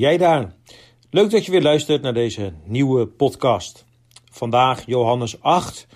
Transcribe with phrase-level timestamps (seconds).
[0.00, 0.54] jij daar?
[1.10, 3.84] Leuk dat je weer luistert naar deze nieuwe podcast.
[4.30, 5.86] Vandaag Johannes 8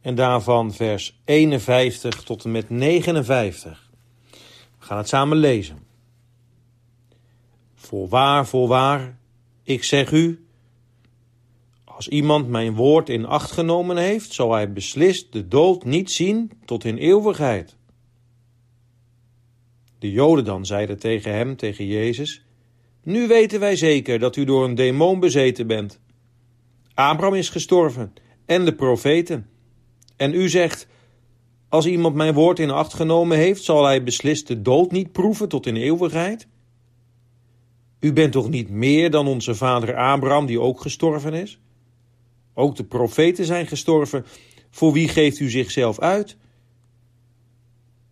[0.00, 3.90] en daarvan vers 51 tot en met 59.
[4.78, 5.78] We gaan het samen lezen.
[7.74, 9.18] Voorwaar, voorwaar,
[9.62, 10.46] ik zeg u,
[11.84, 16.52] als iemand mijn woord in acht genomen heeft, zal hij beslist de dood niet zien
[16.64, 17.76] tot in eeuwigheid.
[19.98, 22.47] De Joden dan zeiden tegen hem, tegen Jezus:
[23.08, 26.00] Nu weten wij zeker dat u door een demon bezeten bent.
[26.94, 28.12] Abraham is gestorven
[28.46, 29.48] en de profeten.
[30.16, 30.86] En u zegt:
[31.68, 35.48] Als iemand mijn woord in acht genomen heeft, zal hij beslist de dood niet proeven
[35.48, 36.48] tot in eeuwigheid?
[38.00, 41.60] U bent toch niet meer dan onze vader Abraham, die ook gestorven is?
[42.54, 44.24] Ook de profeten zijn gestorven.
[44.70, 46.36] Voor wie geeft u zichzelf uit?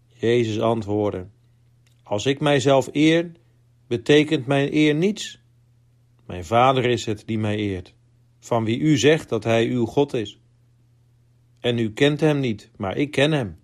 [0.06, 1.26] Jezus antwoordde:
[2.02, 3.32] Als ik mijzelf eer,
[3.86, 5.40] betekent mijn eer niets.
[6.26, 7.94] Mijn Vader is het die mij eert,
[8.38, 10.40] van wie u zegt dat hij uw God is.
[11.60, 13.58] En u kent hem niet, maar ik ken hem.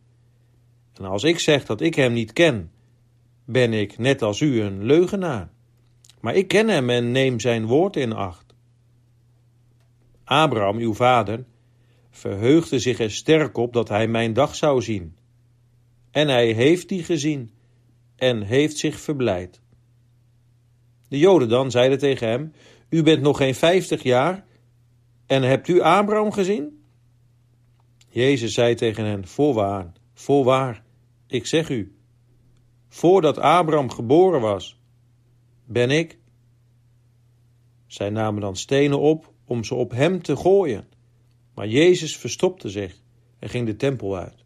[0.95, 2.70] En als ik zeg dat ik hem niet ken,
[3.45, 5.50] ben ik net als u een leugenaar.
[6.20, 8.55] Maar ik ken hem en neem zijn woord in acht.
[10.25, 11.45] Abraham, uw vader,
[12.11, 15.17] verheugde zich er sterk op dat hij mijn dag zou zien.
[16.11, 17.50] En hij heeft die gezien
[18.17, 19.62] en heeft zich verblijd.
[21.13, 22.53] De Joden dan zeiden tegen hem:
[22.89, 24.45] U bent nog geen vijftig jaar
[25.27, 26.85] en hebt u Abraham gezien?
[28.09, 30.85] Jezus zei tegen hen: Voorwaar, voorwaar,
[31.27, 31.97] ik zeg u,
[32.89, 34.81] voordat Abraham geboren was,
[35.65, 36.19] ben ik.
[37.87, 40.87] Zij namen dan stenen op om ze op hem te gooien.
[41.55, 43.01] Maar Jezus verstopte zich
[43.39, 44.45] en ging de tempel uit.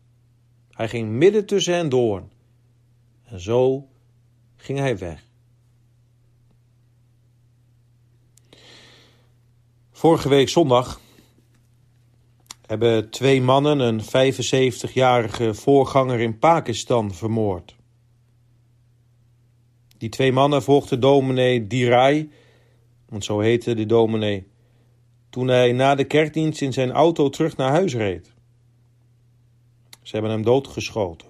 [0.70, 2.28] Hij ging midden tussen hen door.
[3.24, 3.88] En zo
[4.56, 5.24] ging hij weg.
[10.06, 11.00] Vorige week zondag
[12.66, 17.76] hebben twee mannen een 75-jarige voorganger in Pakistan vermoord.
[19.98, 22.30] Die twee mannen volgden dominee Dirai,
[23.08, 24.46] want zo heette de dominee,
[25.30, 28.34] toen hij na de kerkdienst in zijn auto terug naar huis reed.
[30.02, 31.28] Ze hebben hem doodgeschoten.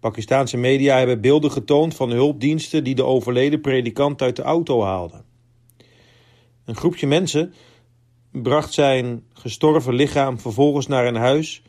[0.00, 5.33] Pakistaanse media hebben beelden getoond van hulpdiensten die de overleden predikant uit de auto haalden.
[6.64, 7.54] Een groepje mensen
[8.30, 11.62] bracht zijn gestorven lichaam vervolgens naar een huis,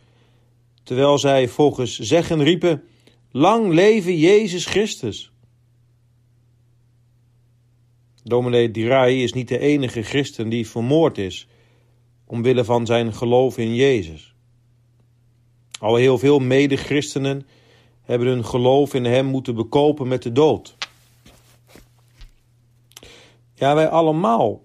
[0.83, 2.83] terwijl zij volgens zeggen riepen:
[3.31, 5.31] Lang leven Jezus Christus.
[8.23, 11.47] Dominee Dirai is niet de enige christen die vermoord is
[12.25, 14.33] omwille van zijn geloof in Jezus.
[15.79, 17.47] Al heel veel mede-christenen
[18.01, 20.75] hebben hun geloof in hem moeten bekopen met de dood.
[23.53, 24.61] Ja, wij allemaal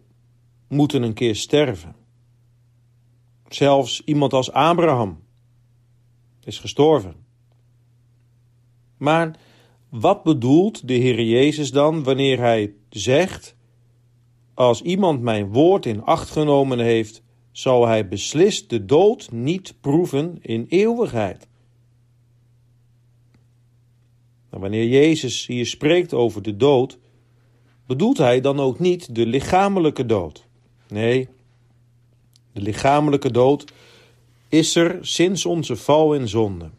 [0.70, 1.94] moeten een keer sterven.
[3.48, 5.22] Zelfs iemand als Abraham
[6.44, 7.14] is gestorven.
[8.96, 9.38] Maar
[9.88, 13.56] wat bedoelt de Heer Jezus dan wanneer hij zegt:
[14.54, 20.38] Als iemand mijn woord in acht genomen heeft, zal hij beslist de dood niet proeven
[20.40, 21.48] in eeuwigheid?
[24.50, 26.98] Nou, wanneer Jezus hier spreekt over de dood,
[27.86, 30.48] bedoelt hij dan ook niet de lichamelijke dood.
[30.90, 31.28] Nee,
[32.52, 33.72] de lichamelijke dood
[34.48, 36.70] is er sinds onze val in zonde.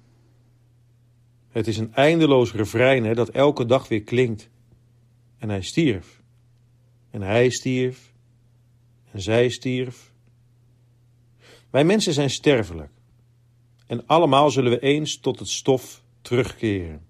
[1.50, 4.50] Het is een eindeloos refrein hè, dat elke dag weer klinkt.
[5.38, 6.22] En hij stierf.
[7.10, 8.12] En hij stierf.
[9.12, 10.12] En zij stierf.
[11.70, 12.92] Wij mensen zijn sterfelijk.
[13.88, 17.06] En allemaal zullen we eens tot het stof terugkeren.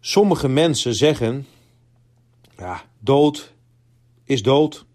[0.00, 1.46] Sommige mensen zeggen:
[2.58, 3.52] ja, dood
[4.32, 4.86] is dood.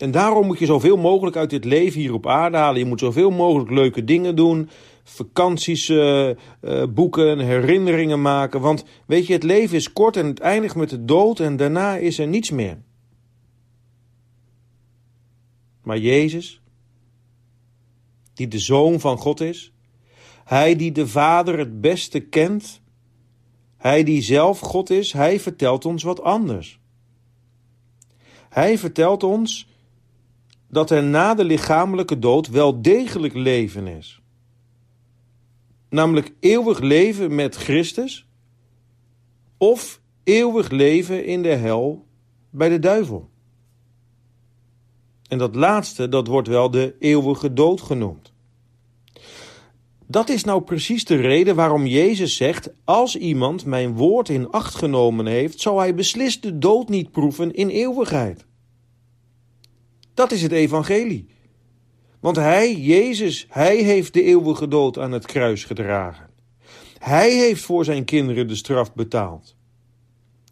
[0.00, 2.78] En daarom moet je zoveel mogelijk uit dit leven hier op aarde halen.
[2.78, 4.68] Je moet zoveel mogelijk leuke dingen doen,
[5.04, 6.34] vakanties uh, uh,
[6.88, 8.60] boeken, herinneringen maken.
[8.60, 11.96] Want weet je, het leven is kort en het eindigt met de dood en daarna
[11.96, 12.82] is er niets meer.
[15.82, 16.62] Maar Jezus,
[18.34, 19.72] die de Zoon van God is,
[20.44, 22.80] Hij die de Vader het beste kent,
[23.76, 26.79] Hij die zelf God is, Hij vertelt ons wat anders.
[28.50, 29.68] Hij vertelt ons
[30.68, 34.20] dat er na de lichamelijke dood wel degelijk leven is.
[35.88, 38.26] Namelijk eeuwig leven met Christus
[39.56, 42.06] of eeuwig leven in de hel
[42.50, 43.28] bij de duivel.
[45.28, 48.29] En dat laatste, dat wordt wel de eeuwige dood genoemd.
[50.10, 54.74] Dat is nou precies de reden waarom Jezus zegt: Als iemand mijn woord in acht
[54.74, 58.46] genomen heeft, zal hij beslist de dood niet proeven in eeuwigheid.
[60.14, 61.26] Dat is het evangelie.
[62.20, 66.30] Want hij, Jezus, hij heeft de eeuwige dood aan het kruis gedragen.
[66.98, 69.56] Hij heeft voor zijn kinderen de straf betaald.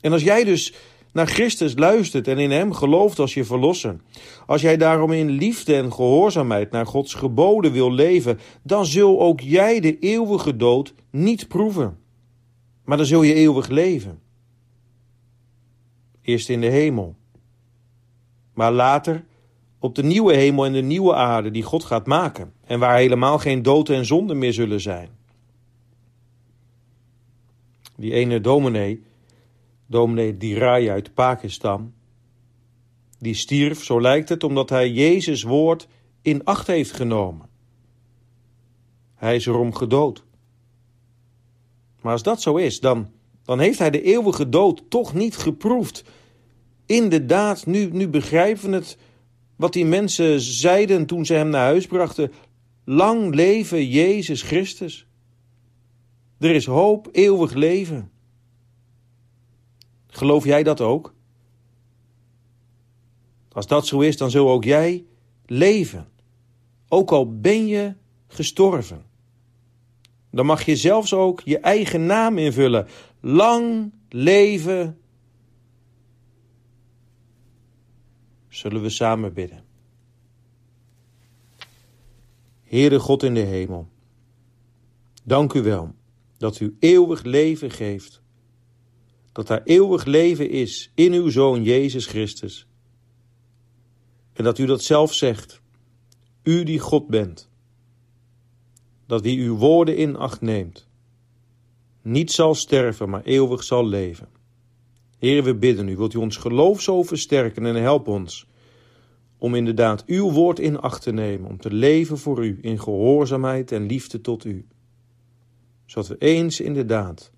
[0.00, 0.74] En als jij dus
[1.12, 4.00] naar Christus luistert en in Hem gelooft als je verlosser,
[4.46, 9.40] als jij daarom in liefde en gehoorzaamheid naar Gods geboden wil leven, dan zul ook
[9.40, 11.98] jij de eeuwige dood niet proeven.
[12.84, 14.20] Maar dan zul je eeuwig leven.
[16.22, 17.16] Eerst in de hemel,
[18.54, 19.24] maar later
[19.78, 23.38] op de nieuwe hemel en de nieuwe aarde die God gaat maken en waar helemaal
[23.38, 25.08] geen dood en zonde meer zullen zijn.
[27.96, 29.02] Die ene dominee
[29.88, 31.92] dominee Dirai uit Pakistan.
[33.18, 35.88] Die stierf, zo lijkt het, omdat hij Jezus' woord
[36.22, 37.48] in acht heeft genomen.
[39.14, 40.24] Hij is erom gedood.
[42.00, 43.10] Maar als dat zo is, dan,
[43.42, 46.04] dan heeft hij de eeuwige dood toch niet geproefd.
[46.86, 48.98] Inderdaad, nu, nu begrijpen we het
[49.56, 52.32] wat die mensen zeiden toen ze hem naar huis brachten.
[52.84, 55.06] Lang leven Jezus Christus.
[56.38, 58.10] Er is hoop, eeuwig leven.
[60.18, 61.14] Geloof jij dat ook?
[63.52, 65.04] Als dat zo is, dan zul ook jij
[65.46, 66.08] leven.
[66.88, 67.94] Ook al ben je
[68.26, 69.04] gestorven.
[70.30, 72.86] Dan mag je zelfs ook je eigen naam invullen.
[73.20, 74.98] Lang leven.
[78.48, 79.64] Zullen we samen bidden.
[82.62, 83.88] Heere God in de hemel,
[85.24, 85.94] dank u wel
[86.36, 88.22] dat u eeuwig leven geeft
[89.38, 92.66] dat daar eeuwig leven is in uw Zoon Jezus Christus.
[94.32, 95.60] En dat u dat zelf zegt,
[96.42, 97.50] u die God bent,
[99.06, 100.88] dat wie uw woorden in acht neemt,
[102.02, 104.28] niet zal sterven, maar eeuwig zal leven.
[105.18, 108.46] Heer, we bidden u, wilt u ons geloof zo versterken en help ons
[109.38, 113.72] om inderdaad uw woord in acht te nemen, om te leven voor u in gehoorzaamheid
[113.72, 114.66] en liefde tot u,
[115.86, 117.32] zodat we eens inderdaad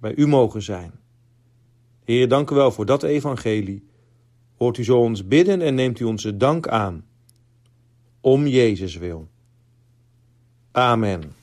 [0.00, 0.92] bij u mogen zijn.
[2.04, 3.86] Heer, dank u wel voor dat evangelie.
[4.56, 7.04] Hoort u zo ons bidden en neemt u onze dank aan.
[8.20, 9.28] Om Jezus wil.
[10.72, 11.37] Amen.